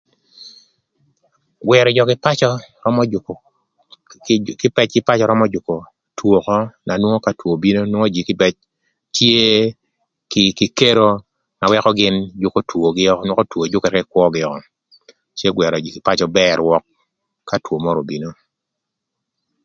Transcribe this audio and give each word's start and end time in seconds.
Gwërö 1.67 1.89
jö 1.95 2.03
kï 2.09 2.17
pacö 2.25 2.47
römö 2.85 3.03
jükö 3.11 3.33
römö 5.29 5.45
jükö 5.53 5.71
two 6.17 6.31
ökö 6.39 6.57
na 6.85 6.93
nwongo 6.99 7.19
ka 7.25 7.31
two 7.39 7.51
obino, 7.55 7.81
nwongo 7.83 8.07
jïï 8.13 8.27
kïbëc 8.27 8.55
tye 9.15 9.45
kï 10.57 10.67
kero 10.79 11.09
na 11.59 11.65
wëkö 11.71 11.91
gïn 11.99 12.15
jükö 12.41 12.59
twogï 12.69 13.11
ökö, 13.13 14.25
cë 15.39 15.47
gwërö 15.55 15.75
jïï 15.83 15.93
kï 15.95 16.05
pacö 16.07 16.25
bër 16.37 16.55
rwök 16.61 16.83
ka 17.49 17.55
two 17.65 17.77
mörö 17.83 17.99
obino. 18.03 18.29